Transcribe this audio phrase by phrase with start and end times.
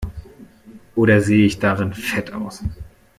[0.95, 2.63] Oder sehe ich darin fett aus?